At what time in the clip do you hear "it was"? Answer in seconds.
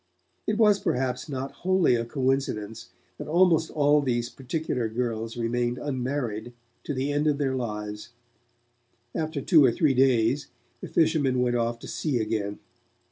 0.47-0.79